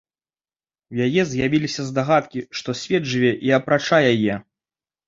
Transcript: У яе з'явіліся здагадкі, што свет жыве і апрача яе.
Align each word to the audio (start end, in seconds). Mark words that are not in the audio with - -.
У 0.95 1.01
яе 1.07 1.21
з'явіліся 1.33 1.81
здагадкі, 1.91 2.45
што 2.61 2.69
свет 2.83 3.03
жыве 3.13 3.33
і 3.51 3.57
апрача 3.61 4.05
яе. 4.17 4.45